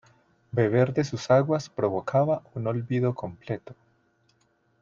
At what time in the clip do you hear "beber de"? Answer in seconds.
0.51-1.03